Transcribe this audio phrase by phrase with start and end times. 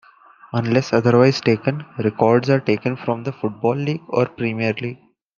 [0.51, 4.97] Unless otherwise stated, records are taken from the Football League or Premier League.